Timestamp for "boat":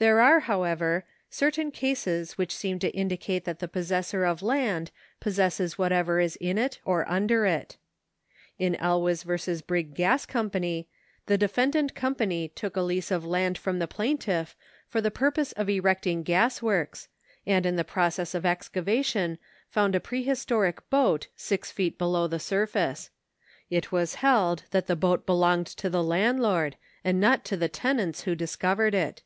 20.90-21.26, 24.94-25.26